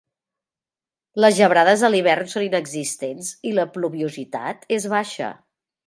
Les 1.23 1.35
gebrades 1.41 1.83
a 1.85 1.91
l'hivern 1.97 2.33
són 2.33 2.47
inexistents 2.47 3.31
i 3.51 3.55
la 3.61 3.69
pluviositat 3.77 4.71
és 4.81 4.93
baixa. 4.97 5.35